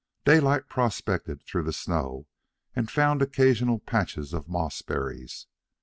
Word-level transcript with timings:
Daylight 0.25 0.67
prospected 0.67 1.43
through 1.43 1.61
the 1.63 1.71
snow, 1.71 2.25
and 2.75 2.89
found 2.89 3.21
occasional 3.21 3.77
patches 3.77 4.33
of 4.33 4.47
mossberries. 4.49 5.45